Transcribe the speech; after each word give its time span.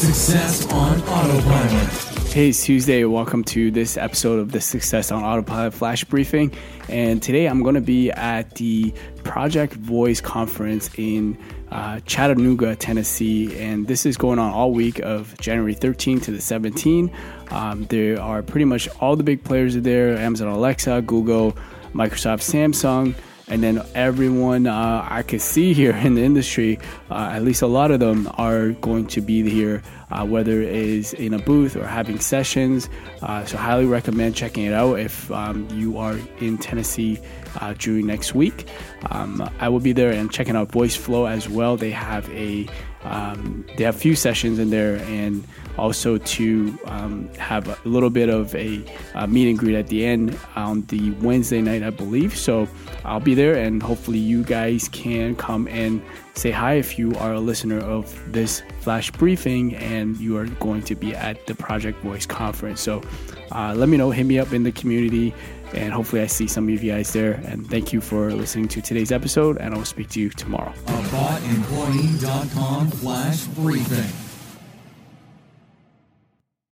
Success 0.00 0.66
on 0.72 0.98
Autopilot. 1.02 1.88
Hey, 2.32 2.48
it's 2.48 2.64
Tuesday. 2.64 3.04
Welcome 3.04 3.44
to 3.44 3.70
this 3.70 3.98
episode 3.98 4.38
of 4.38 4.50
the 4.50 4.58
Success 4.58 5.12
on 5.12 5.22
Autopilot 5.22 5.74
Flash 5.74 6.04
Briefing. 6.04 6.54
And 6.88 7.22
today 7.22 7.44
I'm 7.44 7.62
going 7.62 7.74
to 7.74 7.82
be 7.82 8.10
at 8.10 8.54
the 8.54 8.94
Project 9.24 9.74
Voice 9.74 10.22
Conference 10.22 10.88
in 10.96 11.36
uh, 11.70 12.00
Chattanooga, 12.06 12.76
Tennessee. 12.76 13.54
And 13.58 13.88
this 13.88 14.06
is 14.06 14.16
going 14.16 14.38
on 14.38 14.50
all 14.54 14.72
week 14.72 15.00
of 15.00 15.38
January 15.38 15.74
13 15.74 16.18
to 16.20 16.30
the 16.30 16.40
17. 16.40 17.14
Um, 17.50 17.84
there 17.90 18.18
are 18.18 18.42
pretty 18.42 18.64
much 18.64 18.88
all 19.00 19.16
the 19.16 19.22
big 19.22 19.44
players 19.44 19.76
are 19.76 19.82
there 19.82 20.16
Amazon 20.16 20.48
Alexa, 20.48 21.02
Google, 21.02 21.58
Microsoft, 21.92 22.40
Samsung 22.40 23.14
and 23.50 23.62
then 23.62 23.84
everyone 23.94 24.66
uh, 24.66 25.06
I 25.08 25.22
could 25.22 25.42
see 25.42 25.74
here 25.74 25.94
in 25.94 26.14
the 26.14 26.22
industry, 26.22 26.78
uh, 27.10 27.30
at 27.32 27.42
least 27.42 27.62
a 27.62 27.66
lot 27.66 27.90
of 27.90 28.00
them 28.00 28.30
are 28.38 28.70
going 28.70 29.06
to 29.08 29.20
be 29.20 29.48
here, 29.48 29.82
uh, 30.10 30.24
whether 30.24 30.62
it 30.62 30.72
is 30.72 31.12
in 31.14 31.34
a 31.34 31.38
booth 31.38 31.76
or 31.76 31.86
having 31.86 32.20
sessions. 32.20 32.88
Uh, 33.20 33.44
so, 33.44 33.56
highly 33.56 33.86
recommend 33.86 34.36
checking 34.36 34.64
it 34.64 34.72
out 34.72 34.98
if 34.98 35.30
um, 35.32 35.68
you 35.72 35.98
are 35.98 36.16
in 36.38 36.58
Tennessee 36.58 37.18
uh, 37.60 37.74
during 37.76 38.06
next 38.06 38.34
week. 38.34 38.68
Um, 39.10 39.48
I 39.58 39.68
will 39.68 39.80
be 39.80 39.92
there 39.92 40.12
and 40.12 40.30
checking 40.30 40.54
out 40.54 40.68
Voiceflow 40.68 41.28
as 41.28 41.48
well. 41.48 41.76
They 41.76 41.90
have 41.90 42.30
a 42.30 42.68
um, 43.02 43.64
they 43.76 43.84
have 43.84 43.96
a 43.96 43.98
few 43.98 44.14
sessions 44.14 44.58
in 44.58 44.70
there 44.70 44.96
and 44.96 45.46
also 45.78 46.18
to 46.18 46.78
um, 46.84 47.28
have 47.34 47.68
a 47.68 47.88
little 47.88 48.10
bit 48.10 48.28
of 48.28 48.54
a, 48.54 48.84
a, 49.14 49.26
meet 49.26 49.48
and 49.48 49.58
greet 49.58 49.74
at 49.74 49.86
the 49.86 50.04
end 50.04 50.38
on 50.56 50.82
the 50.86 51.12
Wednesday 51.12 51.62
night, 51.62 51.82
I 51.82 51.90
believe. 51.90 52.36
So 52.36 52.68
I'll 53.04 53.20
be 53.20 53.34
there 53.34 53.54
and 53.54 53.82
hopefully 53.82 54.18
you 54.18 54.42
guys 54.42 54.88
can 54.88 55.34
come 55.36 55.66
and 55.68 56.02
say 56.34 56.50
hi 56.50 56.74
if 56.74 56.98
you 56.98 57.14
are 57.16 57.34
a 57.34 57.40
listener 57.40 57.78
of 57.78 58.14
this 58.30 58.62
flash 58.80 59.10
briefing 59.10 59.74
and 59.76 60.18
you 60.18 60.36
are 60.36 60.46
going 60.46 60.82
to 60.82 60.94
be 60.94 61.14
at 61.14 61.46
the 61.46 61.54
Project 61.54 62.02
Voice 62.02 62.26
conference. 62.26 62.80
So 62.80 63.02
uh, 63.52 63.74
let 63.74 63.88
me 63.88 63.96
know, 63.96 64.10
hit 64.10 64.24
me 64.24 64.38
up 64.38 64.52
in 64.52 64.62
the 64.62 64.72
community 64.72 65.34
and 65.74 65.92
hopefully 65.92 66.22
I 66.22 66.26
see 66.26 66.46
some 66.46 66.68
of 66.68 66.82
you 66.82 66.92
guys 66.92 67.12
there. 67.12 67.32
And 67.44 67.68
thank 67.68 67.92
you 67.92 68.00
for 68.00 68.32
listening 68.32 68.68
to 68.68 68.80
today's 68.80 69.12
episode, 69.12 69.58
and 69.58 69.74
I'll 69.74 69.84
speak 69.84 70.08
to 70.10 70.20
you 70.20 70.30
tomorrow. 70.30 70.72
AboutEmployee.com 70.86 72.90
flash 72.90 73.44
briefing. 73.46 74.19